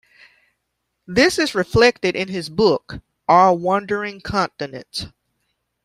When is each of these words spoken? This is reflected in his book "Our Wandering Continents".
This 1.05 1.37
is 1.37 1.53
reflected 1.53 2.15
in 2.15 2.27
his 2.27 2.49
book 2.49 3.01
"Our 3.27 3.53
Wandering 3.55 4.19
Continents". 4.19 5.05